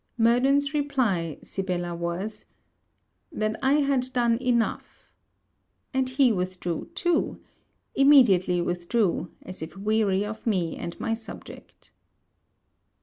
[0.17, 2.47] Murden's reply, Sibella, was,
[3.31, 5.11] That I had done enough:
[5.93, 7.39] and he withdrew, too
[7.93, 11.91] immediately withdrew, as if weary of me and my subject.